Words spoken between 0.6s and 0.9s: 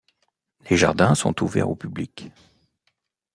Les